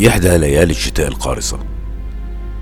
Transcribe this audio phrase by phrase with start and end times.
[0.00, 1.58] في إحدى ليالي الشتاء القارصة.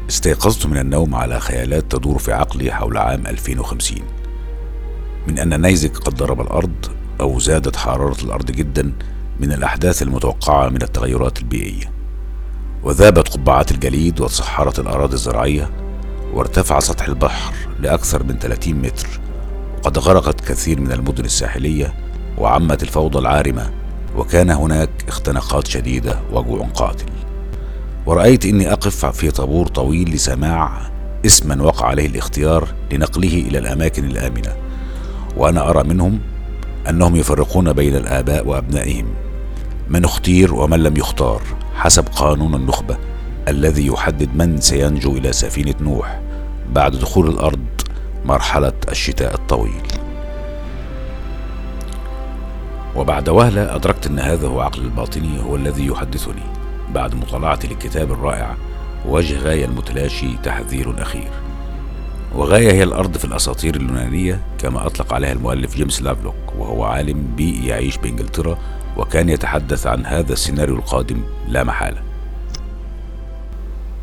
[0.09, 3.99] استيقظت من النوم على خيالات تدور في عقلي حول عام 2050
[5.27, 6.87] من أن نيزك قد ضرب الأرض
[7.21, 8.93] أو زادت حرارة الأرض جدا
[9.41, 11.93] من الأحداث المتوقعة من التغيرات البيئية.
[12.83, 15.71] وذابت قبعات الجليد وتصحرت الأراضي الزراعية
[16.33, 19.21] وارتفع سطح البحر لأكثر من 30 متر.
[19.79, 21.95] وقد غرقت كثير من المدن الساحلية
[22.39, 23.71] وعمت الفوضى العارمة
[24.17, 27.28] وكان هناك اختناقات شديدة وجوع قاتل.
[28.07, 30.91] ورأيت إني أقف في طابور طويل لسماع
[31.27, 34.57] اسما وقع عليه الاختيار لنقله إلى الأماكن الآمنة
[35.37, 36.21] وأنا أرى منهم
[36.89, 39.07] أنهم يفرقون بين الآباء وأبنائهم
[39.89, 41.43] من اختير ومن لم يختار
[41.75, 42.97] حسب قانون النخبة
[43.49, 46.21] الذي يحدد من سينجو إلى سفينة نوح
[46.73, 47.65] بعد دخول الأرض
[48.25, 49.83] مرحلة الشتاء الطويل.
[52.97, 56.58] وبعد وهلة أدركت أن هذا هو عقل الباطني هو الذي يحدثني.
[56.95, 58.57] بعد مطالعتي للكتاب الرائع
[59.07, 61.31] وجه غاية المتلاشي تحذير أخير.
[62.35, 67.67] وغاية هي الأرض في الأساطير اليونانية كما أطلق عليها المؤلف جيمس لافلوك وهو عالم بيئي
[67.67, 68.59] يعيش بإنجلترا
[68.97, 72.03] وكان يتحدث عن هذا السيناريو القادم لا محالة.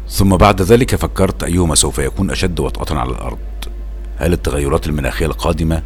[0.10, 3.38] ثم بعد ذلك فكرت أيهما سوف يكون أشد وطأة على الأرض.
[4.18, 5.84] هل التغيرات المناخية القادمة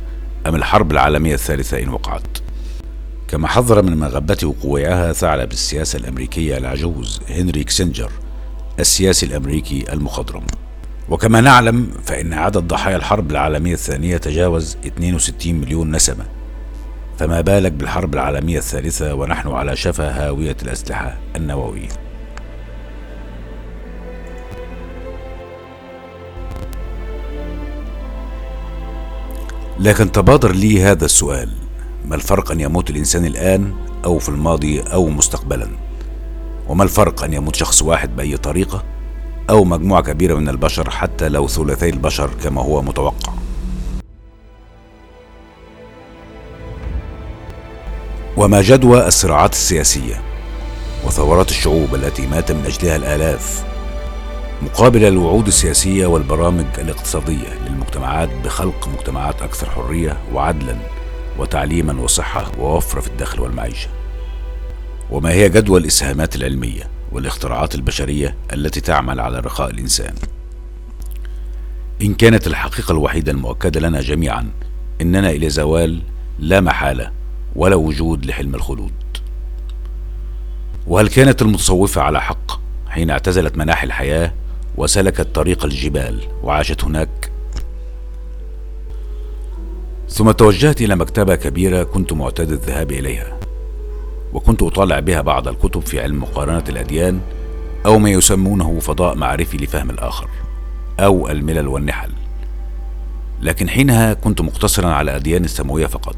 [0.47, 2.38] أم الحرب العالمية الثالثة إن وقعت؟
[3.30, 8.11] كما حذر من مغبة وقوعها ثعلب السياسة الأمريكية العجوز هنري كسنجر
[8.80, 10.44] السياسي الأمريكي المخضرم.
[11.09, 16.25] وكما نعلم فإن عدد ضحايا الحرب العالمية الثانية تجاوز 62 مليون نسمة.
[17.17, 21.90] فما بالك بالحرب العالمية الثالثة ونحن على شفا هاوية الأسلحة النووية؟
[29.79, 31.59] لكن تبادر لي هذا السؤال.
[32.09, 33.74] ما الفرق أن يموت الإنسان الآن
[34.06, 35.68] أو في الماضي أو مستقبلا؟
[36.68, 38.84] وما الفرق أن يموت شخص واحد بأي طريقة
[39.50, 43.34] أو مجموعة كبيرة من البشر حتى لو ثلثي البشر كما هو متوقع؟
[48.38, 50.22] وما جدوى الصراعات السياسية
[51.06, 53.64] وثورات الشعوب التي مات من أجلها الآلاف
[54.62, 60.98] مقابل الوعود السياسية والبرامج الاقتصادية للمجتمعات بخلق مجتمعات أكثر حرية وعدلا؟
[61.39, 63.89] وتعليما وصحة ووفرة في الدخل والمعيشة.
[65.11, 70.16] وما هي جدوى الإسهامات العلمية والاختراعات البشرية التي تعمل على رخاء الإنسان؟
[72.01, 74.51] إن كانت الحقيقة الوحيدة المؤكدة لنا جميعا
[75.01, 76.01] إننا إلى زوال
[76.39, 77.11] لا محالة
[77.55, 78.91] ولا وجود لحلم الخلود.
[80.88, 84.33] وهل كانت المتصوفة على حق حين اعتزلت مناحي الحياة
[84.78, 87.28] وسلكت طريق الجبال وعاشت هناك
[90.09, 93.40] ثم توجهت إلى مكتبة كبيرة كنت معتاد الذهاب إليها
[94.34, 97.20] وكنت أطالع بها بعض الكتب في علم مقارنة الأديان
[97.86, 100.28] أو ما يسمونه فضاء معرفي لفهم الآخر
[101.00, 102.12] أو الملل والنحل
[103.42, 106.16] لكن حينها كنت مقتصرا على أديان السماوية فقط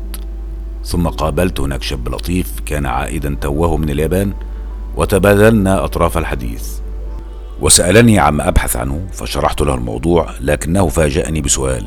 [0.83, 4.33] ثم قابلت هناك شاب لطيف كان عائدا توه من اليابان
[4.95, 6.69] وتبادلنا أطراف الحديث
[7.61, 11.85] وسألني عما أبحث عنه فشرحت له الموضوع لكنه فاجأني بسؤال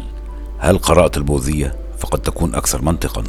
[0.59, 3.25] هل قرأت البوذية؟ فقد تكون أكثر منطقا.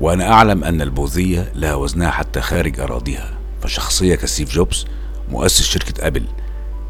[0.00, 3.30] وأنا أعلم أن البوذية لها وزنها حتى خارج أراضيها.
[3.62, 4.86] فشخصية كستيف جوبز
[5.30, 6.24] مؤسس شركة أبل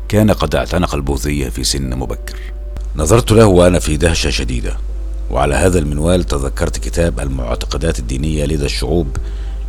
[0.09, 2.39] كان قد اعتنق البوذية في سن مبكر.
[2.97, 4.77] نظرت له وأنا في دهشة شديدة.
[5.31, 9.17] وعلى هذا المنوال تذكرت كتاب المعتقدات الدينية لدى الشعوب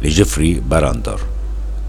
[0.04, 1.20] لجيفري بارندر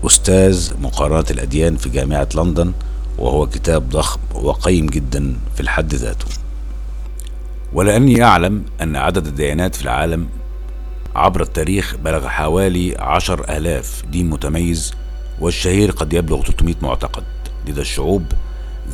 [0.07, 2.73] أستاذ مقارنة الأديان في جامعة لندن
[3.19, 6.27] وهو كتاب ضخم وقيم جدا في الحد ذاته.
[7.75, 10.29] ولأني أعلم أن عدد الديانات في العالم
[11.15, 14.95] عبر التاريخ بلغ حوالي عشر آلاف دين متميز
[15.41, 17.25] والشهير قد يبلغ 300 معتقد.
[17.67, 18.25] لدى الشعوب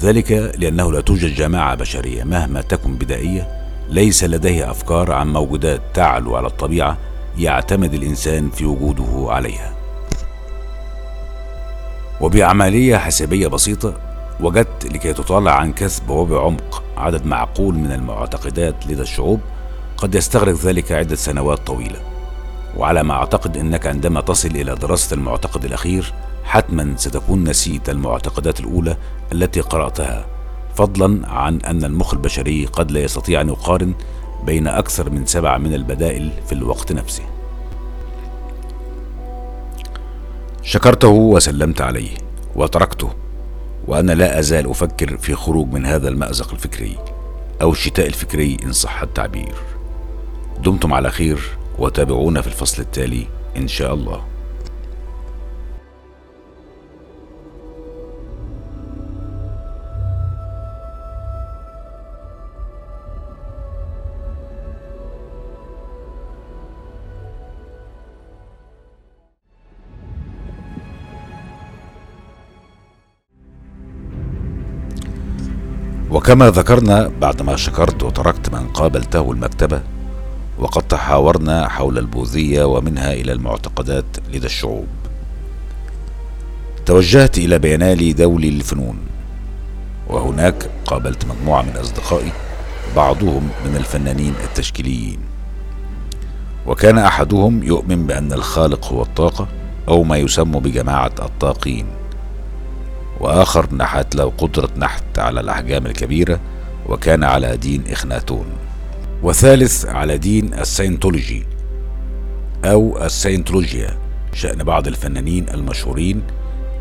[0.02, 3.48] ذلك لأنه لا توجد جماعة بشرية مهما تكن بدائية
[3.88, 6.98] ليس لديه أفكار عن موجودات تعلو على الطبيعة
[7.38, 9.76] يعتمد الإنسان في وجوده عليها.
[12.20, 14.09] وبعملية حسابية بسيطة
[14.42, 19.40] وجدت لكي تطالع عن كسب وبعمق عدد معقول من المعتقدات لدى الشعوب
[19.96, 22.00] قد يستغرق ذلك عدة سنوات طويلة.
[22.76, 26.12] وعلى ما أعتقد أنك عندما تصل إلى دراسة المعتقد الأخير
[26.44, 28.96] حتما ستكون نسيت المعتقدات الأولى
[29.32, 30.26] التي قرأتها
[30.74, 33.94] فضلا عن أن المخ البشري قد لا يستطيع أن يقارن
[34.44, 37.22] بين أكثر من سبع من البدائل في الوقت نفسه.
[40.62, 42.16] شكرته وسلمت عليه
[42.56, 43.10] وتركته.
[43.90, 46.98] وأنا لا أزال أفكر في خروج من هذا المأزق الفكري
[47.62, 49.54] أو الشتاء الفكري إن صح التعبير.
[50.64, 51.40] دمتم على خير
[51.78, 53.26] وتابعونا في الفصل التالي
[53.56, 54.29] إن شاء الله.
[76.10, 79.82] وكما ذكرنا بعدما شكرت وتركت من قابلته المكتبة
[80.58, 84.86] وقد تحاورنا حول البوذية ومنها إلى المعتقدات لدى الشعوب.
[86.86, 88.98] توجهت إلى بيانالي دولي للفنون
[90.08, 92.32] وهناك قابلت مجموعة من أصدقائي
[92.96, 95.18] بعضهم من الفنانين التشكيليين.
[96.66, 99.48] وكان أحدهم يؤمن بأن الخالق هو الطاقة
[99.88, 101.99] أو ما يسمى بجماعة الطاقين.
[103.20, 106.40] وآخر نحت له قدرة نحت على الأحجام الكبيرة
[106.86, 108.46] وكان على دين إخناتون.
[109.22, 111.46] وثالث على دين السينتولوجي
[112.64, 113.98] أو السينتولوجيا
[114.32, 116.22] شأن بعض الفنانين المشهورين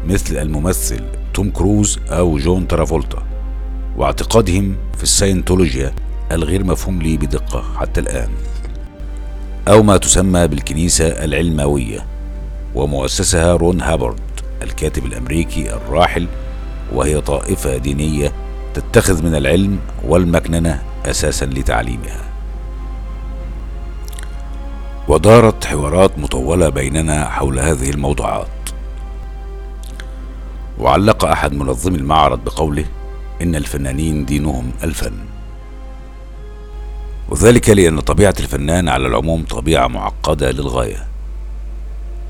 [0.07, 1.03] مثل الممثل
[1.33, 3.23] توم كروز أو جون ترافولتا.
[3.97, 5.93] واعتقادهم في السينتولوجيا
[6.31, 8.29] الغير مفهوم لي بدقة حتى الآن.
[9.67, 12.05] أو ما تسمى بالكنيسة العلموية
[12.75, 14.19] ومؤسسها رون هابرد.
[14.61, 16.27] الكاتب الأمريكي الراحل
[16.93, 18.33] وهي طائفة دينية
[18.73, 22.21] تتخذ من العلم والمكننة أساسا لتعليمها.
[25.07, 28.47] ودارت حوارات مطولة بيننا حول هذه الموضوعات.
[30.79, 32.85] وعلق أحد منظمي المعرض بقوله
[33.41, 35.13] إن الفنانين دينهم الفن
[37.29, 41.08] وذلك لأن طبيعة الفنان على العموم طبيعة معقدة للغاية.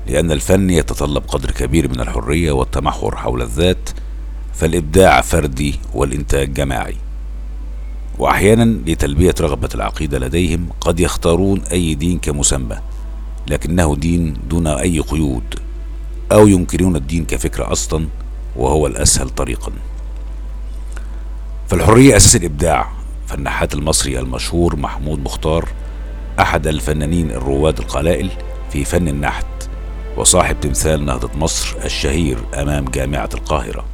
[0.06, 3.90] لأن الفن يتطلب قدر كبير من الحرية والتمحور حول الذات
[4.54, 6.96] فالإبداع فردي والإنتاج جماعي.
[8.18, 12.78] وأحيانا لتلبية رغبة العقيدة لديهم قد يختارون أي دين كمسمى
[13.50, 15.54] لكنه دين دون أي قيود
[16.32, 18.06] أو ينكرون الدين كفكرة أصلا
[18.56, 19.72] وهو الأسهل طريقا.
[21.68, 22.90] فالحرية أساس الإبداع.
[23.26, 25.68] فالنحات المصري المشهور محمود مختار
[26.40, 28.30] أحد الفنانين الرواد القلائل
[28.72, 29.46] في فن النحت.
[30.20, 33.84] وصاحب تمثال نهضة مصر الشهير أمام جامعة القاهرة.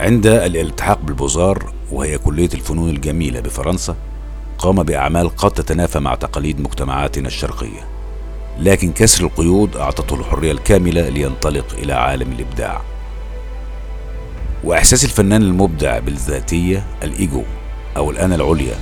[0.00, 3.96] عند الالتحاق بالبوزار وهي كلية الفنون الجميلة بفرنسا
[4.58, 7.88] قام بأعمال قد تتنافى مع تقاليد مجتمعاتنا الشرقية
[8.58, 12.82] لكن كسر القيود أعطته الحرية الكاملة لينطلق إلى عالم الإبداع.
[14.64, 17.42] وإحساس الفنان المبدع بالذاتية الإيجو
[17.96, 18.76] أو الأنا العليا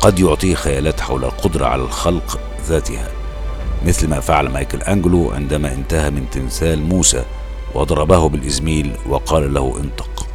[0.00, 3.19] قد يعطيه خيالات حول القدرة على الخلق ذاتها.
[3.86, 7.24] مثل ما فعل مايكل أنجلو عندما انتهى من تمثال موسى
[7.74, 10.26] وضربه بالإزميل وقال له انطق.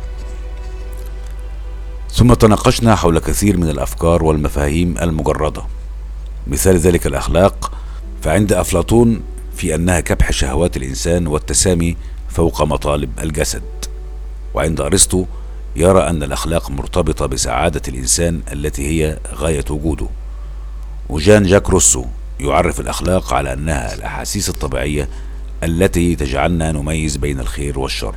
[2.12, 5.62] ثم تناقشنا حول كثير من الأفكار والمفاهيم المجردة.
[6.48, 7.72] مثال ذلك الأخلاق
[8.22, 9.22] فعند أفلاطون
[9.56, 11.98] في أنها كبح شهوات الإنسان والتسامي
[12.30, 13.64] فوق مطالب الجسد.
[14.54, 15.26] وعند أرسطو
[15.76, 20.08] يرى أن الأخلاق مرتبطة بسعادة الإنسان التي هي غاية وجوده.
[21.10, 22.06] وجان جاك روسو
[22.40, 25.10] يعرف الأخلاق على أنها الأحاسيس الطبيعية
[25.64, 28.16] التي تجعلنا نميز بين الخير والشر.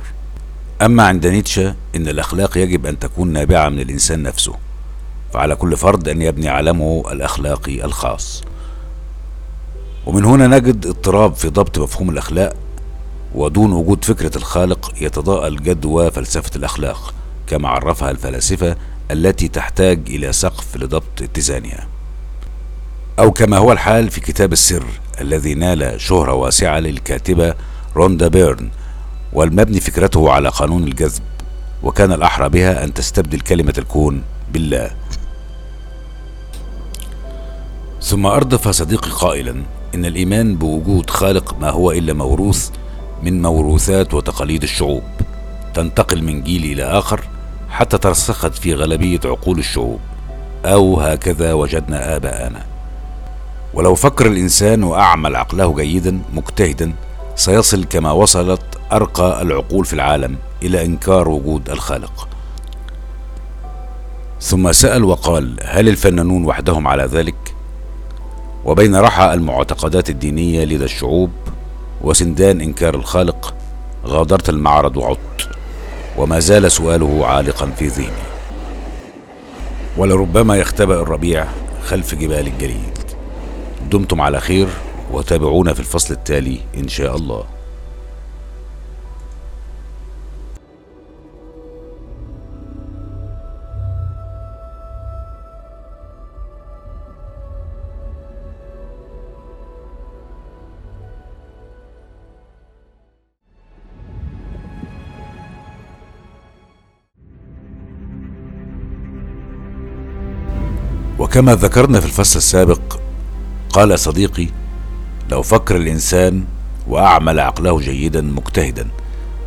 [0.81, 4.55] أما عند نيتشه إن الأخلاق يجب أن تكون نابعة من الإنسان نفسه
[5.33, 8.43] فعلى كل فرد أن يبني علمه الأخلاقي الخاص.
[10.05, 12.53] ومن هنا نجد اضطراب في ضبط مفهوم الأخلاق
[13.35, 17.13] ودون وجود فكرة الخالق يتضاءل جدوى فلسفة الأخلاق
[17.47, 18.75] كما عرفها الفلاسفة
[19.11, 21.87] التي تحتاج إلى سقف لضبط اتزانها.
[23.19, 24.85] أو كما هو الحال في كتاب السر
[25.21, 27.53] الذي نال شهرة واسعة للكاتبة
[27.95, 28.69] روندا بيرن
[29.33, 31.21] والمبني فكرته على قانون الجذب
[31.83, 34.23] وكان الأحرى بها أن تستبدل كلمة الكون
[34.53, 34.91] بالله.
[38.01, 39.55] ثم أردف صديقي قائلا
[39.95, 42.69] إن الإيمان بوجود خالق ما هو إلا موروث
[43.23, 45.03] من موروثات وتقاليد الشعوب
[45.73, 47.23] تنتقل من جيل إلى آخر
[47.69, 49.99] حتى ترسخت في غالبية عقول الشعوب.
[50.65, 52.78] أو هكذا وجدنا آباءنا.
[53.73, 56.93] ولو فكر الإنسان وأعمل عقله جيدا مجتهدا
[57.35, 58.61] سيصل كما وصلت
[58.91, 62.27] أرقى العقول في العالم إلى إنكار وجود الخالق.
[64.41, 67.55] ثم سأل وقال هل الفنانون وحدهم على ذلك؟
[68.65, 71.31] وبين رحى المعتقدات الدينية لدى الشعوب
[72.01, 73.53] وسندان إنكار الخالق
[74.05, 75.49] غادرت المعرض وعدت
[76.17, 78.29] وما زال سؤاله عالقا في ذهني.
[79.97, 81.47] ولربما يختبئ الربيع
[81.83, 82.98] خلف جبال الجليد.
[83.89, 84.67] دمتم على خير
[85.11, 87.43] وتابعونا في الفصل التالي إن شاء الله.
[111.19, 113.08] وكما ذكرنا في الفصل السابق
[113.73, 114.47] قال صديقي
[115.29, 116.43] لو فكر الإنسان
[116.87, 118.87] وأعمل عقله جيدا مجتهدا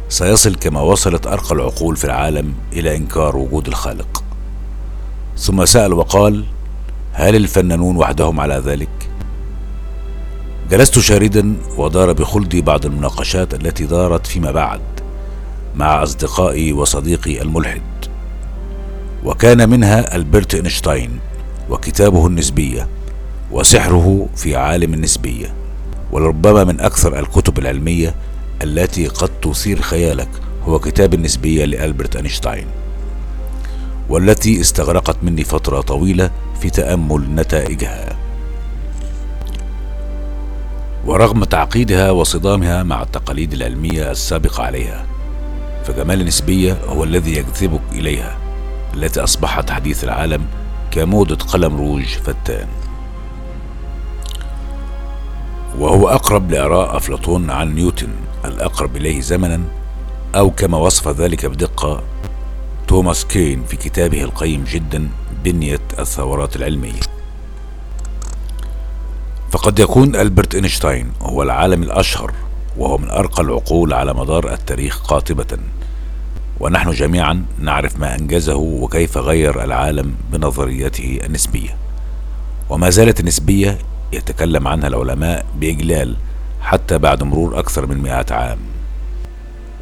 [0.09, 4.25] سيصل كما وصلت أرقى العقول في العالم إلى إنكار وجود الخالق.
[5.39, 6.45] ثم سأل وقال
[7.13, 8.89] هل الفنانون وحدهم على ذلك؟
[10.71, 14.81] جلست شاردا ودار بخلدي بعض المناقشات التي دارت فيما بعد
[15.77, 17.83] مع أصدقائي وصديقي الملحد.
[19.25, 21.19] وكان منها ألبرت إينشتاين
[21.71, 22.89] وكتابه النسبية.
[23.53, 25.55] وسحره في عالم النسبية
[26.13, 28.15] ولربما من أكثر الكتب العلمية
[28.63, 30.29] التي قد تثير خيالك
[30.65, 32.67] هو كتاب النسبية لألبرت أينشتاين
[34.09, 36.31] والتي استغرقت مني فترة طويلة
[36.61, 38.17] في تأمل نتائجها.
[41.07, 45.07] ورغم تعقيدها وصدامها مع التقاليد العلمية السابقة عليها
[45.85, 48.39] فجمال النسبية هو الذي يجذبك إليها
[48.95, 50.47] التي أصبحت حديث العالم
[50.91, 52.67] كموضة كقلم روج فتان.
[55.79, 58.09] وهو أقرب لآراء أفلاطون عن نيوتن
[58.45, 59.61] الأقرب إليه زمنا
[60.35, 62.03] أو كما وصف ذلك بدقة
[62.89, 65.09] توماس كون في كتابه القيم جدا
[65.45, 67.01] بنية الثورات العلمية.
[69.51, 72.33] فقد يكون ألبرت إينشتاين هو العالم الأشهر
[72.77, 75.59] وهو من أرقى العقول على مدار التاريخ قاطبة
[76.61, 81.77] ونحن جميعا نعرف ما أنجزه وكيف غير العالم بنظريته النسبية.
[82.71, 83.79] وما زالت النسبية
[84.13, 86.17] يتكلم عنها العلماء بإجلال
[86.61, 88.59] حتى بعد مرور أكثر من مئة عام.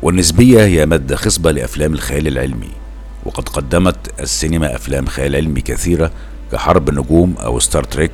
[0.03, 2.71] والنسبية هي مادة خصبة لأفلام الخيال العلمي
[3.25, 6.11] وقد قدمت السينما أفلام خيال علمي كثيرة
[6.53, 8.13] كحرب النجوم أو ستار تريك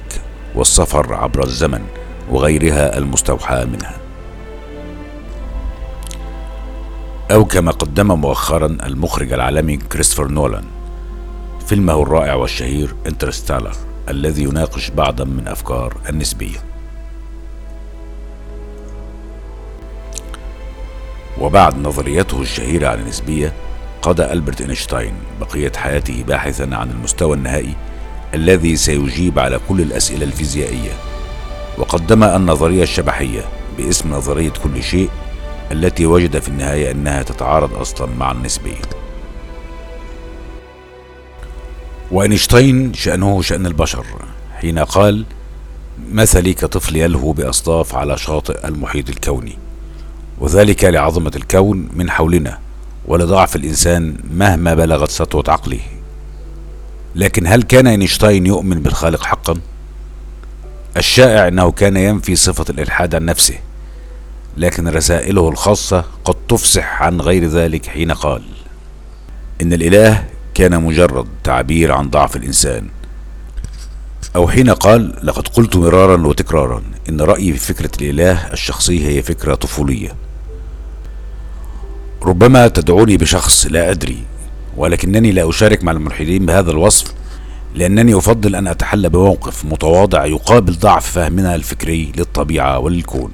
[0.55, 1.83] والسفر عبر الزمن
[2.31, 3.97] وغيرها المستوحاة منها.
[7.31, 10.65] أو كما قدم مؤخرا المخرج العالمي كريستوفر نولان
[11.67, 16.59] فيلمه الرائع والشهير Interstellar الذي يناقش بعضا من أفكار النسبية.
[21.41, 23.53] وبعد نظريته الشهيرة عن النسبية
[24.03, 27.75] قضى ألبرت إينشتاين بقية حياته باحثا عن المستوى النهائي
[28.35, 30.93] الذي سيجيب على كل الأسئلة الفيزيائية.
[31.79, 33.41] وقدم النظرية الشبحية
[33.79, 35.11] باسم نظرية كل شيء
[35.73, 38.81] التي وجد في النهاية أنها تتعارض أصلا مع النسبية.
[42.11, 44.07] وأينشتاين شأنه شأن البشر
[44.61, 45.25] حين قال
[46.13, 49.59] مثلي كطفل يلهو بأصداف على شاطئ المحيط الكوني
[50.39, 52.59] وذلك لعظمة الكون من حولنا
[53.07, 55.81] ولضعف الإنسان مهما بلغت سطوة عقله
[57.15, 59.55] لكن هل كان أينشتاين يؤمن بالخالق حقا؟
[60.97, 63.59] الشائع أنه كان ينفي صفة الإلحاد عن نفسه
[64.57, 68.43] لكن رسائله الخاصة قد تفصح عن غير ذلك حين قال
[69.63, 70.25] إن الإله
[70.57, 72.87] كان مجرد تعبير عن ضعف الإنسان.
[74.37, 79.55] أو حين قال لقد قلت مرارا وتكرارا إن رأيي في فكرة الإله الشخصي هي فكرة
[79.55, 80.15] طفولية.
[82.23, 84.19] ربما تدعوني بشخص لا أدري
[84.77, 87.15] ولكنني لا أشارك مع الملحدين بهذا الوصف
[87.75, 93.31] لأنني أفضل أن أتحلى بموقف متواضع يقابل ضعف فهمنا الفكري للطبيعة وللكون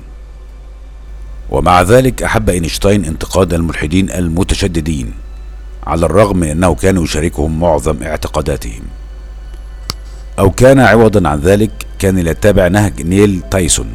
[1.50, 5.21] ومع ذلك أحب أينشتاين انتقاد الملحدين المتشددين.
[5.86, 8.82] على الرغم من أنه كان يشاركهم معظم اعتقاداتهم.
[10.38, 13.86] أو كان عوضا عن ذلك كان يتبع نهج نيل تايسون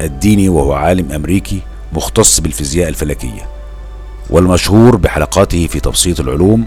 [0.00, 1.60] الديني وهو عالم أمريكي
[1.92, 3.48] مختص بالفيزياء الفلكية
[4.30, 6.64] والمشهور بحلقاته في تبسيط العلوم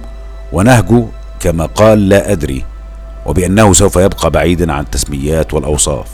[0.54, 1.06] ونهجه
[1.40, 2.66] كما قال لا أدري
[3.26, 6.08] وبأنه سوف يبقى بعيدا عن التسميات والأوصاف.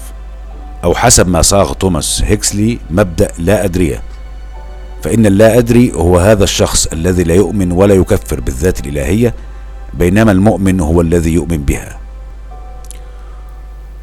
[0.84, 4.02] أو حسب ما صاغ توماس هيكسلي مبدأ لا أدريه
[5.02, 9.34] فإن اللا أدري هو هذا الشخص الذي لا يؤمن ولا يكفر بالذات الإلهية
[9.94, 12.00] بينما المؤمن هو الذي يؤمن بها.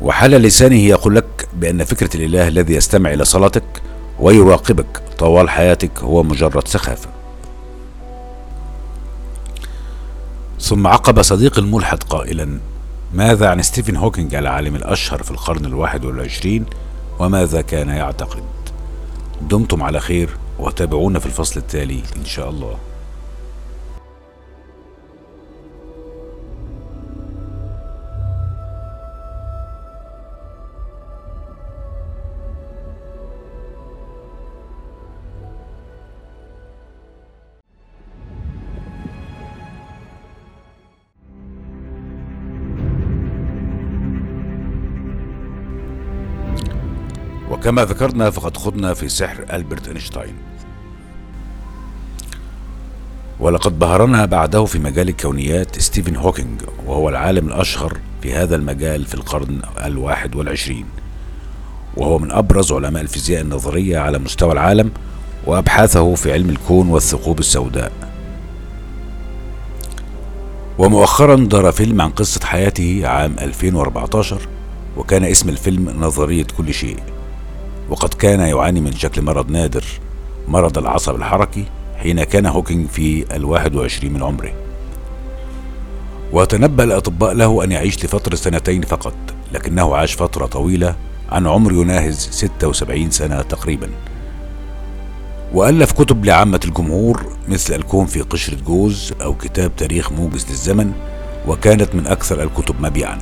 [0.00, 3.82] وحال لسانه يقول لك بأن فكرة الإله الذي يستمع إلى صلاتك
[4.20, 7.08] ويراقبك طوال حياتك هو مجرد سخافة.
[10.60, 12.58] ثم عقب صديقي الملحد قائلا
[13.14, 16.64] ماذا عن ستيفن هوكينج العالم الأشهر في القرن الواحد والعشرين؟
[17.18, 18.42] وماذا كان يعتقد؟
[19.50, 20.36] دمتم على خير.
[20.58, 22.78] وتابعونا في الفصل التالي إن شاء الله.
[47.68, 50.34] وكما ذكرنا فقد خضنا في سحر ألبرت أينشتاين.
[53.40, 59.14] ولقد بهرنا بعده في مجال الكونيات ستيفن هوكينج وهو العالم الأشهر في هذا المجال في
[59.14, 60.86] القرن الواحد والعشرين.
[61.96, 64.90] وهو من أبرز علماء الفيزياء النظرية على مستوى العالم
[65.46, 67.92] وأبحاثه في علم الكون والثقوب السوداء.
[70.78, 74.48] ومؤخرا دار فيلم عن قصة حياته عام 2014
[74.96, 77.17] وكان اسم الفيلم نظرية كل شيء.
[77.90, 79.84] وقد كان يعاني من شكل مرض نادر
[80.48, 81.64] مرض العصب الحركي
[81.96, 84.52] حين كان هوكينج في الواحد وعشرين من عمره.
[86.32, 89.14] وتنبأ الأطباء له أن يعيش لفترة سنتين فقط
[89.52, 90.96] لكنه عاش فترة طويلة
[91.28, 93.90] عن عمر يناهز 76 سنة تقريبا.
[95.54, 100.92] وألف كتب لعامة الجمهور مثل الكون في قشرة جوز أو كتاب تاريخ موجز للزمن
[101.46, 103.18] وكانت من أكثر الكتب مبيعا.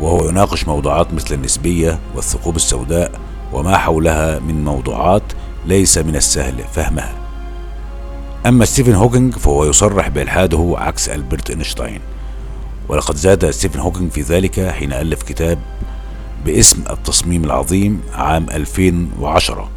[0.00, 3.20] وهو يناقش موضوعات مثل النسبية والثقوب السوداء
[3.52, 5.22] وما حولها من موضوعات
[5.66, 7.14] ليس من السهل فهمها.
[8.46, 12.00] أما ستيفن هوكينج فهو يصرح بإلحاده عكس ألبرت إينشتاين.
[12.88, 15.58] ولقد زاد ستيفن هوكينج في ذلك حين ألف كتاب
[16.44, 19.68] باسم التصميم العظيم عام 2010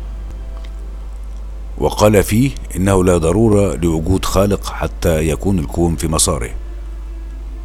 [1.77, 6.50] وقال فيه إنه لا ضرورة لوجود خالق حتى يكون الكون في مساره.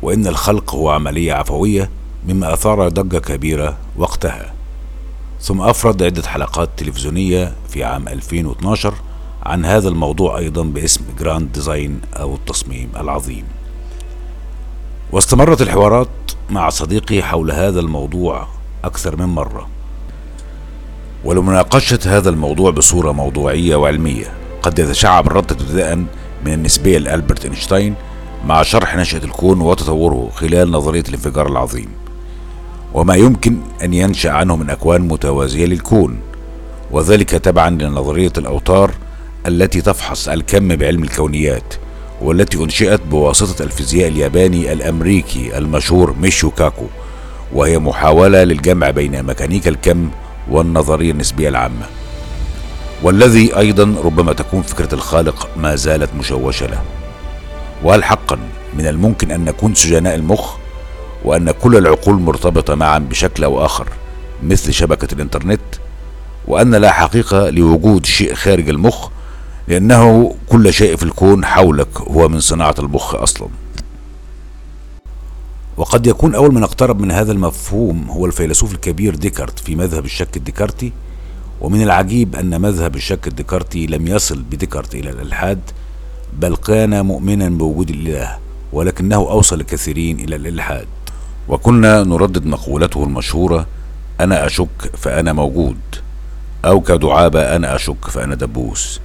[0.02, 1.90] وإن الخلق هو عملية عفوية
[2.28, 4.52] مما أثار ضجة كبيرة وقتها.
[5.42, 8.94] ثم أفرد عدة حلقات تلفزيونية في عام 2012
[9.42, 13.44] عن هذا الموضوع أيضا باسم Grand Design أو التصميم العظيم.
[15.12, 16.08] واستمرت الحوارات
[16.50, 18.46] مع صديقي حول هذا الموضوع
[18.84, 19.68] أكثر من مرة.
[21.24, 24.32] ولمناقشة هذا الموضوع بصورة موضوعية وعلمية.
[24.62, 25.96] قد يتشعب الرد ابتداء
[26.44, 27.94] من النسبية لألبرت إينشتاين
[28.46, 31.99] مع شرح نشأة الكون وتطوره خلال نظرية الانفجار العظيم.
[32.94, 36.18] وما يمكن أن ينشأ عنه من أكوان متوازية للكون
[36.90, 38.90] وذلك تبعا لنظرية الأوتار
[39.46, 41.74] التي تفحص الكم بعلم الكونيات
[42.22, 46.86] والتي أنشئت بواسطة الفيزيائي الياباني الأمريكي المشهور ميشيو كاكو
[47.52, 50.10] وهي محاولة للجمع بين ميكانيكا الكم
[50.50, 51.86] والنظرية النسبية العامة.
[53.02, 56.82] والذي أيضا ربما تكون فكرة الخالق ما زالت مشوشة له.
[57.84, 58.38] وهل حقا
[58.78, 60.56] من الممكن أن نكون سجناء المخ؟
[61.24, 63.86] وأن كل العقول مرتبطة معا بشكل أو آخر
[64.42, 65.60] مثل شبكة الإنترنت
[66.46, 69.08] وأن لا حقيقة لوجود شيء خارج المخ
[69.68, 73.48] لأنه كل شيء في الكون حولك هو من صناعة المخ أصلا.
[75.76, 80.36] وقد يكون أول من اقترب من هذا المفهوم هو الفيلسوف الكبير ديكارت في مذهب الشك
[80.36, 80.92] الديكارتي
[81.60, 85.60] ومن العجيب أن مذهب الشك الديكارتي لم يصل بديكارت إلى الإلحاد
[86.38, 88.38] بل كان مؤمنا بوجود الإله
[88.72, 90.86] ولكنه أوصل الكثيرين إلى الإلحاد.
[91.50, 93.66] وكنا نردد مقولته المشهورة
[94.20, 95.78] أنا أشك فأنا موجود
[96.64, 99.00] أو كدعابة أنا أشك فأنا دبوس.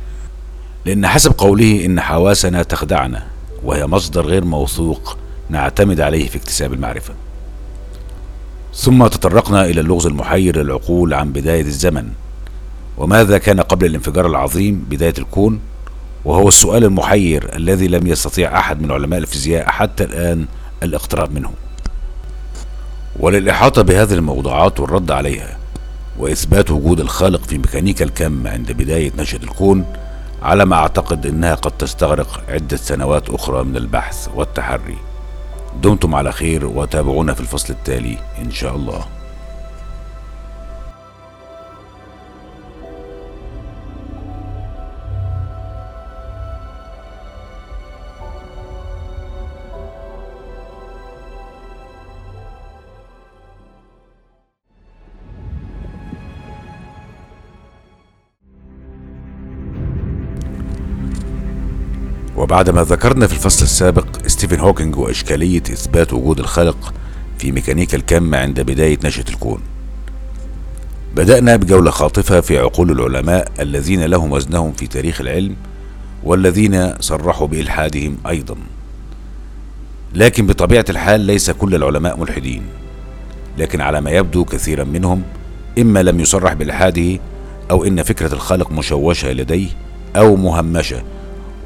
[0.86, 3.24] لأن حسب قوله إن حواسنا تخدعنا
[3.64, 5.18] وهي مصدر غير موثوق
[5.50, 7.14] نعتمد عليه في اكتساب المعرفة.
[8.74, 12.10] ثم تطرقنا إلى اللغز المحير للعقول عن بداية الزمن.
[12.98, 15.60] وماذا كان قبل الانفجار العظيم بداية الكون؟
[16.26, 20.46] وهو السؤال المحير الذي لم يستطيع أحد من علماء الفيزياء حتى الآن
[20.84, 21.50] الاقتراب منه.
[23.20, 25.58] وللإحاطة بهذه الموضوعات والرد عليها
[26.20, 29.86] وإثبات وجود الخالق في ميكانيكا الكم عند بداية نشأة الكون
[30.42, 34.98] على ما أعتقد أنها قد تستغرق عدة سنوات أخرى من البحث والتحري.
[35.84, 39.06] دمتم على خير وتابعونا في الفصل التالي إن شاء الله.
[62.38, 66.94] وبعدما ذكرنا في الفصل السابق ستيفن هوكينج وإشكالية إثبات وجود الخلق
[67.38, 69.62] في ميكانيكا الكم عند بداية نشأة الكون.
[71.16, 75.56] بدأنا بجولة خاطفة في عقول العلماء الذين لهم وزنهم في تاريخ العلم
[76.24, 78.56] والذين صرحوا بإلحادهم أيضا.
[80.16, 82.64] لكن بطبيعة الحال ليس كل العلماء ملحدين.
[83.58, 85.24] لكن على ما يبدو كثيرا منهم
[85.80, 87.20] إما لم يصرح بإلحاده
[87.72, 89.70] أو إن فكرة الخالق مشوشة لديه
[90.16, 91.04] أو مهمشة.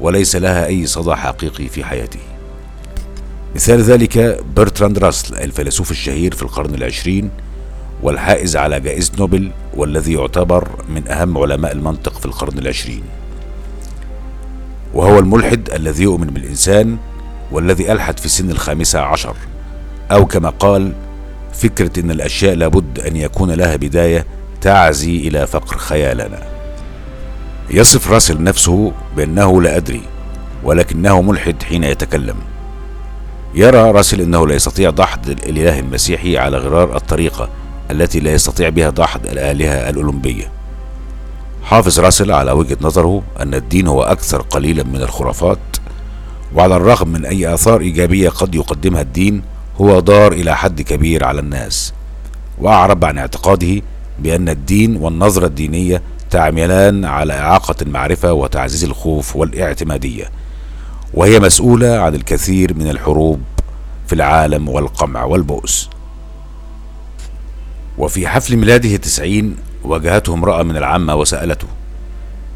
[0.00, 2.20] وليس لها أي صدى حقيقي في حياته.
[3.54, 7.30] مثال ذلك برتراند راسل الفيلسوف الشهير في القرن العشرين
[8.02, 13.02] والحائز على جائزة نوبل والذي يعتبر من أهم علماء المنطق في القرن العشرين.
[14.94, 16.96] وهو الملحد الذي يؤمن بالإنسان
[17.52, 19.36] والذي ألحد في سن الخامسة عشر.
[20.12, 20.92] أو كما قال
[21.52, 24.26] فكرة أن الأشياء لابد أن يكون لها بداية
[24.60, 26.59] تعزي إلى فقر خيالنا.
[27.72, 30.02] يصف راسل نفسه بأنه لا أدري
[30.64, 32.36] ولكنه ملحد حين يتكلم.
[33.54, 37.48] يرى راسل أنه لا يستطيع دحض الإله المسيحي على غرار الطريقة
[37.90, 40.50] التي لا يستطيع بها دحض الآلهة الأولمبية.
[41.62, 45.58] حافظ راسل على وجهة نظره أن الدين هو أكثر قليلا من الخرافات
[46.54, 49.42] وعلى الرغم من أي آثار إيجابية قد يقدمها الدين
[49.80, 51.92] هو ضار إلى حد كبير على الناس.
[52.58, 53.82] وأعرب عن اعتقاده
[54.18, 60.30] بأن الدين والنظرة الدينية تعملان على إعاقة المعرفة وتعزيز الخوف والاعتمادية
[61.14, 63.40] وهي مسؤولة عن الكثير من الحروب
[64.06, 65.90] في العالم والقمع والبؤس.
[67.98, 71.66] وفي حفل ميلاده التسعين واجهته امرأة من العامة وسألته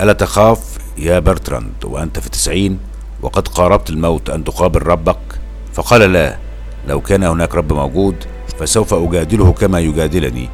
[0.00, 2.78] ألا تخاف يا برتراند وأنت في التسعين
[3.22, 5.18] وقد قاربت الموت أن تقابل ربك؟
[5.72, 6.36] فقال لا
[6.88, 8.16] لو كان هناك رب موجود
[8.58, 10.48] فسوف أجادله كما يجادلني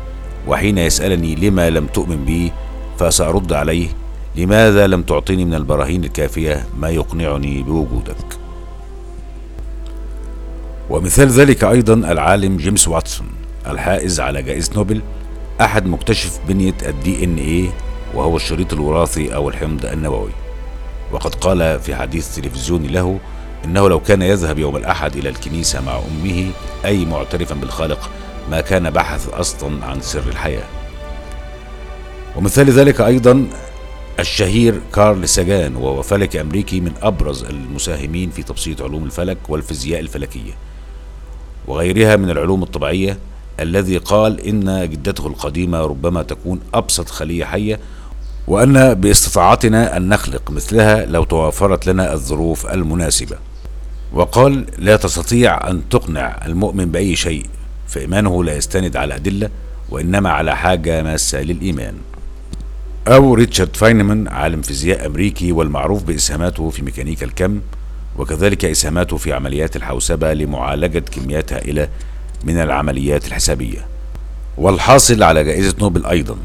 [0.49, 2.53] وحين يسألني لما لم تؤمن بي
[3.01, 3.89] فسأرد عليه
[4.37, 8.39] لماذا لم تعطيني من البراهين الكافية ما يقنعني بوجودك؟
[10.91, 13.27] ومثال ذلك أيضا العالم جيمس واتسون
[13.67, 15.03] الحائز على جائزة نوبل
[15.61, 17.69] أحد مكتشف بنية الدي إن إيه
[18.15, 20.31] وهو الشريط الوراثي أو الحمض النووي.
[21.13, 23.19] وقد قال في حديث تلفزيوني له
[23.65, 26.51] إنه لو كان يذهب يوم الأحد إلى الكنيسة مع أمه
[26.85, 28.11] أي معترفا بالخالق
[28.51, 30.80] ما كان بحث أصلا عن سر الحياة.
[32.37, 33.47] ومثال ذلك أيضا
[34.21, 40.53] الشهير كارل ساجان وهو فلكي أمريكي من أبرز المساهمين في تبسيط علوم الفلك والفيزياء الفلكية
[41.67, 43.19] وغيرها من العلوم الطبيعية
[43.61, 47.81] الذي قال إن جدته القديمة ربما تكون أبسط خلية حية
[48.49, 53.37] وأن باستطاعتنا أن نخلق مثلها لو توافرت لنا الظروف المناسبة.
[54.13, 57.47] وقال لا تستطيع أن تقنع المؤمن بأي شيء
[57.87, 59.51] فإيمانه لا يستند على أدلة
[59.91, 61.95] وإنما على حاجة ماسة للإيمان.
[63.09, 67.61] أو ريتشارد فاينمان عالم فيزياء أمريكي والمعروف بإسهاماته في ميكانيكا الكم
[68.19, 71.89] وكذلك إسهاماته في عمليات الحوسبة لمعالجة كميات هائلة
[72.45, 73.87] من العمليات الحسابية.
[74.59, 76.37] والحاصل على جائزة نوبل أيضا.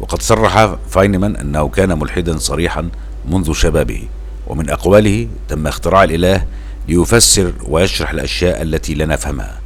[0.00, 2.88] وقد صرح فاينمان أنه كان ملحدا صريحا
[3.30, 4.02] منذ شبابه.
[4.46, 6.44] ومن أقواله تم اختراع الإله
[6.88, 9.60] ليفسر ويشرح الأشياء التي لا نفهمها.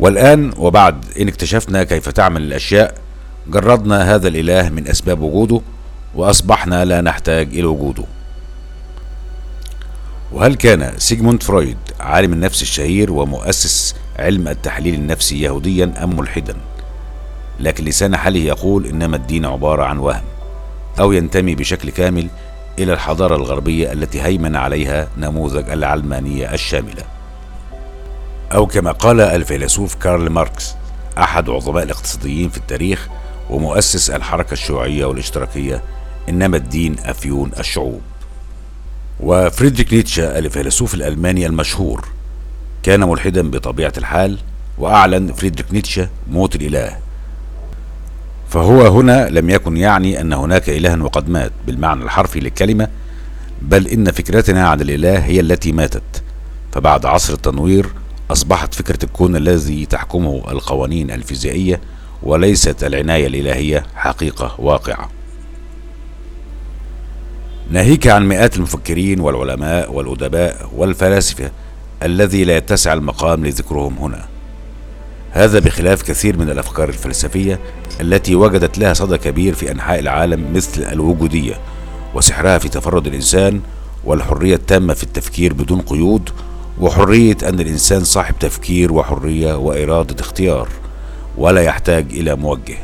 [0.00, 3.03] والآن وبعد إن اكتشفنا كيف تعمل الأشياء
[3.46, 5.60] جردنا هذا الإله من أسباب وجوده
[6.14, 8.04] وأصبحنا لا نحتاج إلى وجوده.
[10.32, 16.56] وهل كان سيغموند فرويد عالم النفس الشهير ومؤسس علم التحليل النفسي يهوديا أم ملحدا؟
[17.60, 20.24] لكن لسان حاله يقول إنما الدين عبارة عن وهم
[21.00, 22.28] أو ينتمي بشكل كامل
[22.78, 27.02] إلى الحضارة الغربية التي هيمن عليها نموذج العلمانية الشاملة.
[28.54, 30.74] أو كما قال الفيلسوف كارل ماركس
[31.18, 33.08] أحد عظماء الاقتصاديين في التاريخ
[33.54, 35.82] ومؤسس الحركة الشيوعية والاشتراكية
[36.28, 38.00] إنما الدين أفيون الشعوب.
[39.20, 42.08] وفريدريك نيتشه الفيلسوف الألماني المشهور
[42.82, 44.38] كان ملحدا بطبيعة الحال
[44.78, 46.96] وأعلن فريدريك نيتشه موت الإله.
[48.48, 52.88] فهو هنا لم يكن يعني أن هناك إله وقد مات بالمعنى الحرفي للكلمة
[53.62, 56.22] بل إن فكرتنا عن الإله هي التي ماتت.
[56.72, 57.86] فبعد عصر التنوير
[58.30, 61.80] أصبحت فكرة الكون الذي تحكمه القوانين الفيزيائية
[62.24, 65.10] وليست العناية الإلهية حقيقة واقعة.
[67.70, 71.50] ناهيك عن مئات المفكرين والعلماء والأدباء والفلاسفة
[72.02, 74.24] الذي لا يتسع المقام لذكرهم هنا.
[75.30, 77.60] هذا بخلاف كثير من الأفكار الفلسفية
[78.00, 81.54] التي وجدت لها صدى كبير في أنحاء العالم مثل الوجودية
[82.14, 83.60] وسحرها في تفرد الإنسان
[84.04, 86.30] والحرية التامة في التفكير بدون قيود
[86.80, 90.68] وحرية أن الإنسان صاحب تفكير وحرية وإرادة اختيار.
[91.38, 92.78] ولا يحتاج إلى موجه.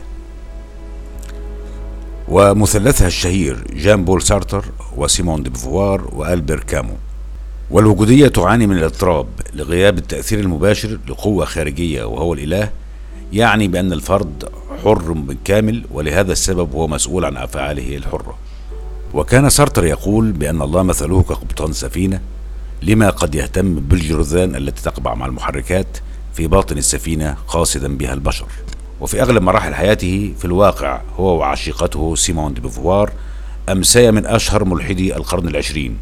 [2.28, 4.64] ومثلثها الشهير جان بول سارتر
[4.96, 6.94] وسيمون دي بوفوار وألبر كامو.
[7.70, 12.70] والوجودية تعاني من الاضطراب لغياب التأثير المباشر لقوة خارجية وهو الإله
[13.32, 14.48] يعني بأن الفرد
[14.84, 18.38] حر بالكامل ولهذا السبب هو مسؤول عن أفعاله الحرة.
[19.14, 22.20] وكان سارتر يقول بأن الله مثله كقبطان سفينة
[22.82, 25.86] لما قد يهتم بالجرذان التي تقبع مع المحركات
[26.34, 28.46] في باطن السفينة قاصدا بها البشر.
[29.00, 33.12] وفي أغلب مراحل حياته في الواقع هو وعشيقته سيمون دي بوفوار
[33.68, 35.98] أمسيا من أشهر ملحدي القرن العشرين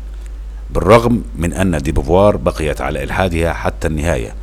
[0.71, 4.35] بالرغم من أن دي بوفوار بقيت على إلحادها حتى النهاية.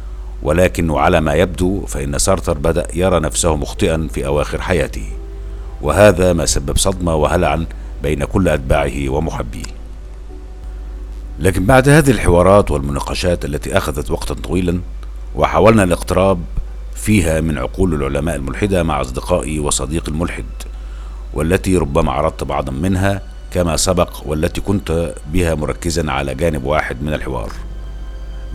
[0.44, 5.08] ولكن على ما يبدو فإن سارتر بدأ يرى نفسه مخطئا في أواخر حياته.
[5.82, 7.66] وهذا ما سبب صدمة وهلعا
[8.04, 9.64] بين كل أتباعه ومحبيه.
[11.40, 14.80] لكن بعد هذه الحوارات والمناقشات التي أخذت وقتا طويلا
[15.36, 16.40] وحاولنا الاقتراب
[16.96, 20.46] فيها من عقول العلماء الملحدة مع أصدقائي وصديقي الملحد
[21.34, 23.22] والتي ربما عرضت بعضا منها
[23.52, 27.52] كما سبق والتي كنت بها مركزا على جانب واحد من الحوار.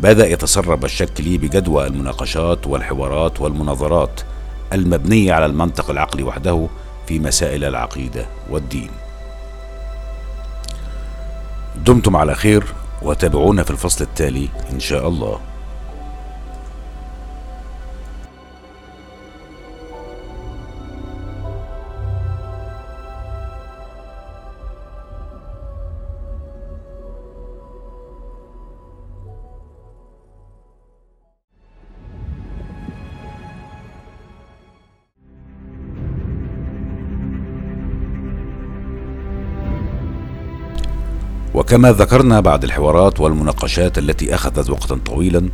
[0.03, 4.21] بدأ يتسرب الشك لي بجدوى المناقشات والحوارات والمناظرات
[4.73, 6.69] المبنية على المنطق العقلي وحده
[7.07, 8.91] في مسائل العقيدة والدين.
[11.77, 12.65] دمتم على خير
[13.03, 15.50] وتابعونا في الفصل التالي إن شاء الله.
[41.71, 45.49] وكما ذكرنا بعد الحوارات والمناقشات التي أخذت وقتا طويلا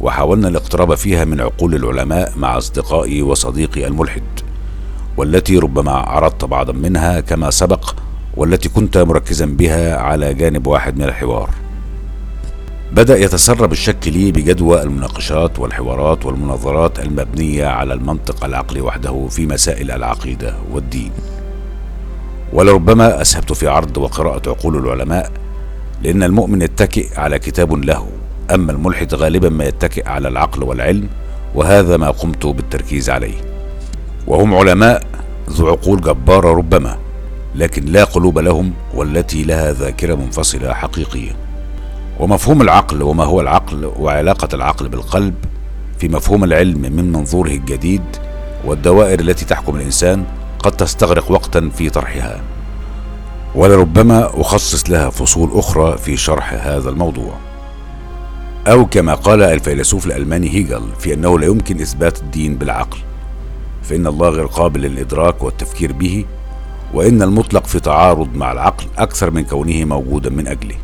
[0.00, 4.22] وحاولنا الاقتراب فيها من عقول العلماء مع أصدقائي وصديقي الملحد
[5.16, 7.94] والتي ربما عرضت بعضا منها كما سبق
[8.36, 11.50] والتي كنت مركزا بها على جانب واحد من الحوار.
[12.92, 19.90] بدأ يتسرب الشك لي بجدوى المناقشات والحوارات والمناظرات المبنية على المنطق العقلي وحده في مسائل
[19.90, 21.12] العقيدة والدين.
[22.52, 25.45] ولربما أسهبت في عرض وقراءة عقول العلماء
[26.02, 28.06] لأن المؤمن يتكئ على كتاب له
[28.54, 31.08] أما الملحد غالبا ما يتكئ على العقل والعلم
[31.54, 33.34] وهذا ما قمت بالتركيز عليه.
[34.26, 35.02] وهم علماء
[35.50, 36.98] ذو عقول جبارة ربما
[37.54, 41.36] لكن لا قلوب لهم والتي لها ذاكرة منفصلة حقيقية.
[42.20, 45.34] ومفهوم العقل وما هو العقل وعلاقة العقل بالقلب
[45.98, 48.02] في مفهوم العلم من منظوره الجديد
[48.64, 50.24] والدوائر التي تحكم الإنسان
[50.58, 52.40] قد تستغرق وقتا في طرحها.
[53.56, 57.34] ولربما أخصص لها فصول أخرى في شرح هذا الموضوع.
[58.66, 62.98] أو كما قال الفيلسوف الألماني هيجل في أنه لا يمكن إثبات الدين بالعقل
[63.82, 66.24] فإن الله غير قابل للإدراك والتفكير به
[66.94, 70.76] وإن المطلق في تعارض مع العقل أكثر من كونه موجودا من أجله.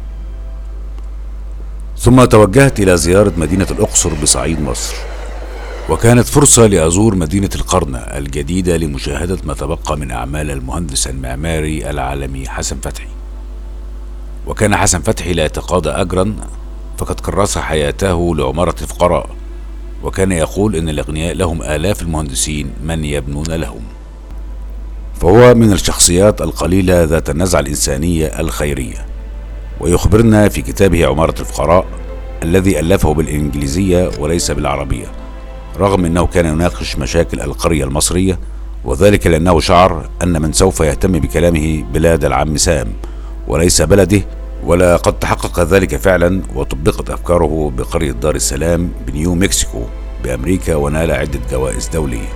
[1.99, 4.95] ثم توجهت إلى زيارة مدينة الأقصر بصعيد مصر.
[5.93, 12.77] وكانت فرصة لأزور مدينة القرن الجديدة لمشاهدة ما تبقى من أعمال المهندس المعماري العالمي حسن
[12.83, 13.09] فتحي.
[14.47, 16.35] وكان حسن فتحي لا يتقاضى أجرا
[16.99, 19.31] فقد كرس حياته لعمارة الفقراء.
[20.03, 23.83] وكان يقول إن الأغنياء لهم آلاف المهندسين من يبنون لهم.
[25.21, 29.07] فهو من الشخصيات القليلة ذات النزعة الإنسانية الخيرية.
[29.81, 31.87] ويخبرنا في كتابه عمارة الفقراء
[32.43, 35.22] الذي ألفه بالإنجليزية وليس بالعربية.
[35.79, 38.39] رغم أنه كان يناقش مشاكل القرية المصرية
[38.85, 42.93] وذلك لأنه شعر أن من سوف يهتم بكلامه بلاد العم سام
[43.49, 44.23] وليس بلده
[44.65, 49.83] ولقد تحقق ذلك فعلا وطبقت أفكاره بقرية دار السلام بنيو مكسيكو
[50.25, 52.29] بأمريكا ونال عدة جوائز دولية.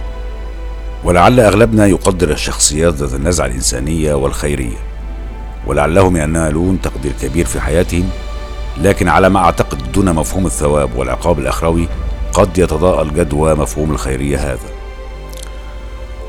[1.04, 4.76] ولعل أغلبنا يقدر الشخصيات ذات النزعة الإنسانية والخيرية.
[5.66, 8.08] ولعلهم ينالون تقدير كبير في حياتهم
[8.82, 11.88] لكن على ما أعتقد دون مفهوم الثواب والعقاب الأخروي
[12.36, 14.70] قد يتضاءل جدوى مفهوم الخيرية هذا.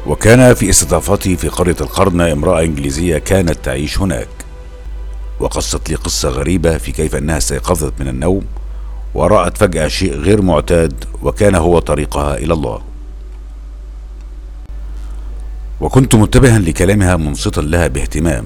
[0.06, 4.28] وكان في استضافتي في قرية القرن امرأة إنجليزية كانت تعيش هناك.
[5.40, 8.46] وقصت لي قصة غريبة في كيف أنها استيقظت من النوم
[9.14, 12.82] ورأت فجأة شيء غير معتاد وكان هو طريقها إلى الله.
[15.82, 18.46] وكنت منتبها لكلامها منصتا لها باهتمام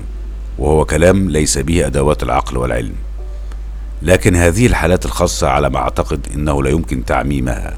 [0.59, 2.95] وهو كلام ليس به أدوات العقل والعلم.
[4.01, 7.77] لكن هذه الحالات الخاصة على ما أعتقد أنه لا يمكن تعميمها.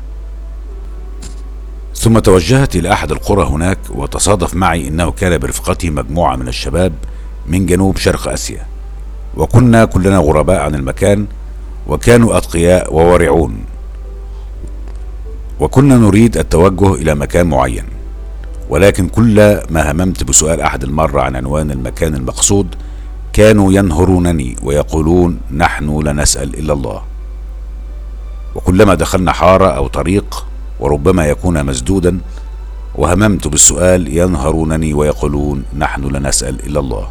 [1.96, 6.94] ثم توجهت إلى أحد القرى هناك وتصادف معي أنه كان برفقته مجموعة من الشباب
[7.48, 8.66] من جنوب شرق آسيا.
[9.38, 11.26] وكنا كلنا غرباء عن المكان
[11.88, 13.66] وكانوا أتقياء وورعون.
[15.60, 17.86] وكنا نريد التوجه إلى مكان معين.
[18.70, 22.76] ولكن كل ما هممت بسؤال أحد المرة عن عنوان المكان المقصود
[23.34, 27.02] كانوا ينهرونني ويقولون نحن لا نسأل إلا الله.
[28.56, 30.46] وكلما دخلنا حارة أو طريق
[30.80, 32.20] وربما يكون مسدودا
[32.96, 37.10] وهممت بالسؤال ينهرونني ويقولون نحن لا نسأل إلا الله.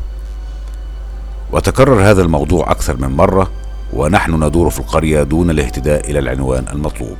[1.52, 3.50] وتكرر هذا الموضوع أكثر من مرة
[3.92, 7.16] ونحن ندور في القرية دون الاهتداء إلى العنوان المطلوب.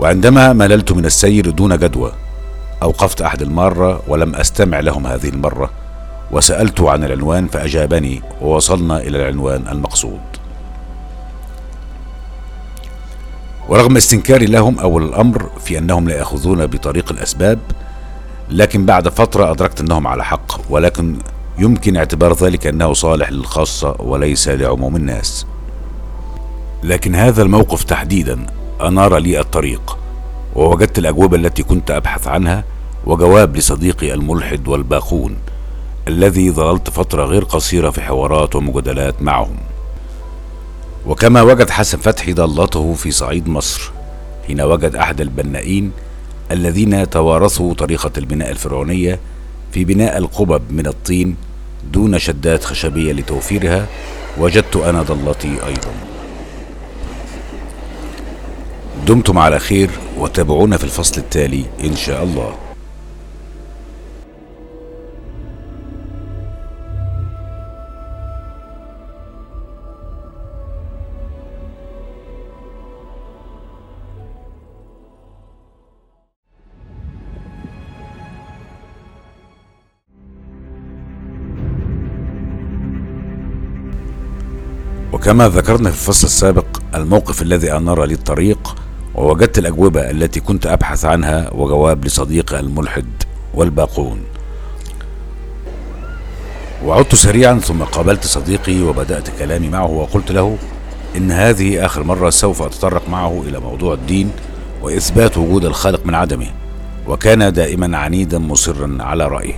[0.00, 2.12] وعندما مللت من السير دون جدوى
[2.82, 5.70] أوقفت أحد المارة ولم أستمع لهم هذه المرة
[6.30, 10.20] وسألته عن العنوان فأجابني ووصلنا إلى العنوان المقصود.
[13.68, 17.58] ورغم استنكاري لهم أول الأمر في أنهم لا يأخذون بطريق الأسباب
[18.50, 21.18] لكن بعد فترة أدركت أنهم على حق ولكن
[21.58, 25.46] يمكن اعتبار ذلك أنه صالح للخاصة وليس لعموم الناس.
[26.82, 28.46] لكن هذا الموقف تحديدا
[28.80, 29.98] أنار لي الطريق
[30.54, 32.64] ووجدت الأجوبة التي كنت أبحث عنها
[33.06, 35.36] وجواب لصديقي الملحد والباقون
[36.08, 39.56] الذي ظللت فترة غير قصيرة في حوارات ومجادلات معهم.
[41.06, 43.90] وكما وجد حسن فتحي ضالته في صعيد مصر
[44.46, 45.92] حين وجد أحد البنائين
[46.50, 49.20] الذين توارثوا طريقة البناء الفرعونية
[49.72, 51.36] في بناء القبب من الطين
[51.92, 53.86] دون شدات خشبية لتوفيرها.
[54.38, 55.90] وجدت أنا ضلتي أيضا.
[59.06, 62.67] دمتم على خير وتابعونا في الفصل التالي إن شاء الله.
[85.28, 86.64] وكما ذكرنا في الفصل السابق
[86.94, 88.76] الموقف الذي أنار لي الطريق
[89.14, 93.22] ووجدت الأجوبة التي كنت أبحث عنها وجواب لصديقي الملحد
[93.54, 94.20] والباقون.
[96.84, 100.58] وعدت سريعا ثم قابلت صديقي وبدأت كلامي معه وقلت له
[101.16, 104.30] إن هذه آخر مرة سوف أتطرق معه إلى موضوع الدين
[104.82, 106.50] وإثبات وجود الخالق من عدمه
[107.08, 109.54] وكان دائما عنيدا مصرا على رأيه.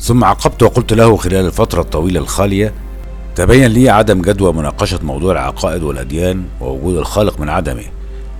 [0.00, 2.72] ثم عقبت وقلت له خلال الفترة الطويلة الخالية
[3.34, 7.84] تبين لي عدم جدوى مناقشة موضوع العقائد والأديان ووجود الخالق من عدمه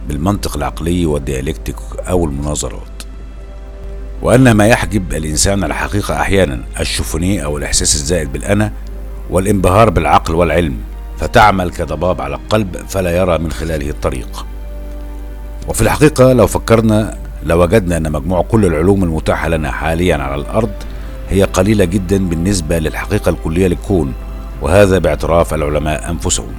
[0.09, 1.77] بالمنطق العقلي والديالكتيك
[2.09, 3.03] أو المناظرات.
[4.23, 8.73] وأن ما يحجب الإنسان الحقيقة أحيانا الشوفونية أو الإحساس الزائد بالأنا
[9.31, 10.77] والانبهار بالعقل والعلم
[11.19, 14.47] فتعمل كضباب على القلب فلا يرى من خلاله الطريق.
[15.69, 20.73] وفي الحقيقة لو فكرنا لوجدنا أن مجموع كل العلوم المتاحة لنا حاليا على الأرض
[21.31, 24.13] هي قليلة جدا بالنسبة للحقيقة الكلية للكون
[24.63, 26.53] وهذا باعتراف العلماء أنفسهم.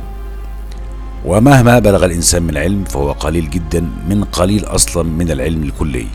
[1.26, 6.08] ومهما بلغ الإنسان من علم فهو قليل جدا من قليل أصلا من العلم الكلي.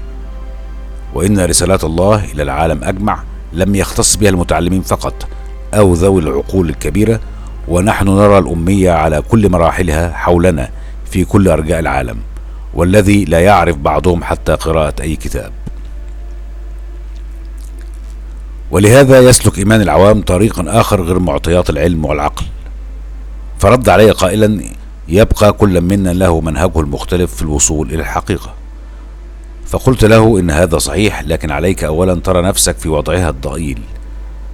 [1.14, 3.22] وإن رسالات الله إلى العالم أجمع
[3.52, 5.28] لم يختص بها المتعلمين فقط
[5.74, 7.20] أو ذوي العقول الكبيرة
[7.68, 10.68] ونحن نرى الأمية على كل مراحلها حولنا
[11.10, 12.16] في كل أرجاء العالم
[12.74, 15.52] والذي لا يعرف بعضهم حتى قراءة أي كتاب.
[18.70, 22.44] ولهذا يسلك إيمان العوام طريقا آخر غير معطيات العلم والعقل.
[23.58, 24.62] فرد علي قائلا
[25.08, 28.54] يبقى كل منا له منهجه المختلف في الوصول إلى الحقيقة.
[29.66, 33.78] فقلت له إن هذا صحيح لكن عليك أولا ترى نفسك في وضعها الضئيل.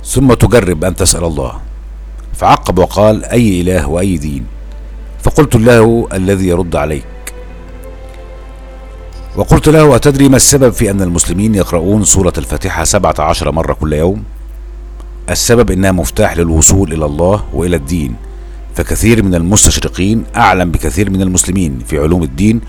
[0.04, 1.60] ثم تجرب أن تسأل الله.
[2.34, 4.46] فعقب وقال أي إله وأي دين؟
[5.22, 7.04] فقلت له الذي يرد عليك.
[9.36, 13.92] وقلت له أتدري ما السبب في أن المسلمين يقرؤون سورة الفاتحة سبعة عشر مرة كل
[13.92, 14.22] يوم؟
[15.30, 18.14] السبب إنها مفتاح للوصول إلى الله وإلى الدين.
[18.74, 22.60] فكثير من المستشرقين أعلم بكثير من المسلمين في علوم الدين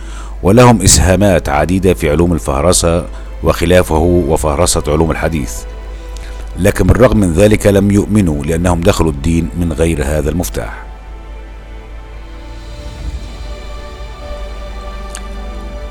[0.44, 3.06] ولهم إسهامات عديدة في علوم الفهرسة
[3.44, 5.54] وخلافه وفهرسة علوم الحديث.
[6.60, 10.85] لكن بالرغم من ذلك لم يؤمنوا لأنهم دخلوا الدين من غير هذا المفتاح.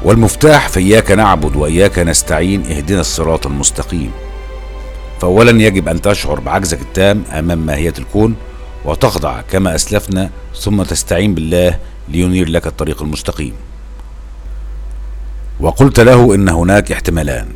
[0.04, 4.10] والمفتاح في إياك نعبد وإياك نستعين اهدنا الصراط المستقيم.
[5.20, 8.34] فأولا يجب أن تشعر بعجزك التام أمام ماهية الكون
[8.84, 13.52] وتخضع كما أسلفنا ثم تستعين بالله لينير لك الطريق المستقيم.
[15.60, 17.46] وقلت له إن هناك احتمالان.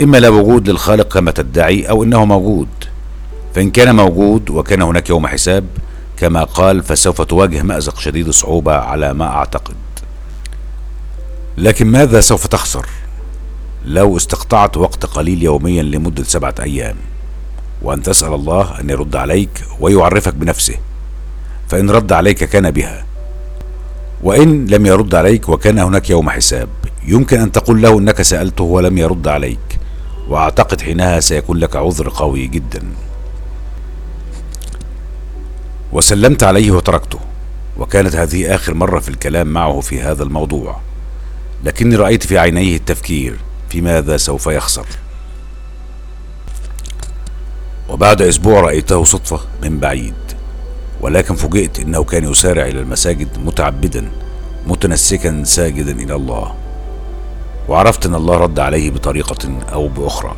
[0.00, 2.68] إما لا وجود للخالق كما تدعي أو إنه موجود.
[3.54, 5.64] فإن كان موجود وكان هناك يوم حساب
[6.16, 9.74] كما قال فسوف تواجه مأزق شديد الصعوبة على ما أعتقد.
[11.58, 12.86] لكن ماذا سوف تخسر؟
[13.84, 16.96] لو استقطعت وقت قليل يوميا لمدة سبعة أيام
[17.82, 20.76] وأن تسأل الله أن يرد عليك ويعرفك بنفسه
[21.68, 23.04] فإن رد عليك كان بها.
[24.22, 26.68] وإن لم يرد عليك وكان هناك يوم حساب
[27.06, 29.78] يمكن أن تقول له أنك سألته ولم يرد عليك
[30.28, 32.82] وأعتقد حينها سيكون لك عذر قوي جدا.
[35.92, 37.18] وسلمت عليه وتركته
[37.78, 40.85] وكانت هذه آخر مرة في الكلام معه في هذا الموضوع.
[41.66, 43.36] لكني رأيت في عينيه التفكير
[43.68, 44.86] في ماذا سوف يخسر.
[47.88, 50.14] وبعد أسبوع رأيته صدفة من بعيد
[51.00, 54.08] ولكن فوجئت أنه كان يسارع إلى المساجد متعبدا
[54.66, 56.54] متنسكا ساجدا إلى الله.
[57.68, 60.36] وعرفت أن الله رد عليه بطريقة أو بأخرى.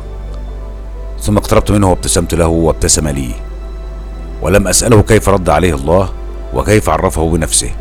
[1.21, 3.31] ثم اقتربت منه وابتسمت له وابتسم لي.
[4.41, 6.13] ولم أسأله كيف رد عليه الله
[6.53, 7.71] وكيف عرفه بنفسه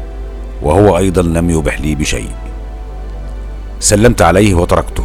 [0.62, 2.47] وهو أيضا لم يبح لي بشيء.
[3.80, 5.04] سلمت عليه وتركته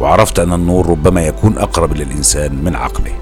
[0.00, 3.12] وعرفت أن النور ربما يكون أقرب للإنسان من عقله.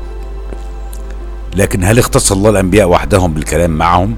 [1.57, 4.17] لكن هل اختص الله الأنبياء وحدهم بالكلام معهم؟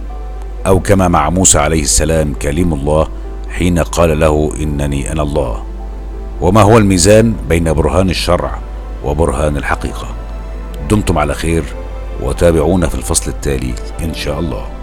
[0.66, 3.08] أو كما مع موسى عليه السلام كليم الله
[3.50, 5.62] حين قال له إنني أنا الله؟
[6.40, 8.58] وما هو الميزان بين برهان الشرع
[9.04, 10.08] وبرهان الحقيقة؟
[10.90, 11.64] دمتم على خير
[12.22, 14.75] وتابعونا في الفصل التالي إن شاء الله.